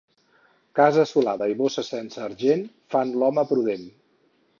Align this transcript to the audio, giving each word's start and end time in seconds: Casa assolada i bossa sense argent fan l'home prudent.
Casa 0.77 1.01
assolada 1.07 1.49
i 1.51 1.53
bossa 1.59 1.83
sense 1.89 2.23
argent 2.29 2.63
fan 2.95 3.13
l'home 3.25 3.45
prudent. 3.53 3.85